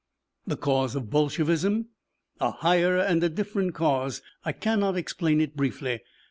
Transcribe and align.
"The 0.47 0.57
cause 0.57 0.95
of 0.95 1.11
Bolshevism?" 1.11 1.89
"A 2.39 2.49
higher 2.49 2.97
and 2.97 3.23
a 3.23 3.29
different 3.29 3.75
cause. 3.75 4.23
I 4.43 4.51
cannot 4.51 4.97
explain 4.97 5.39
it 5.39 5.55
briefly. 5.55 5.99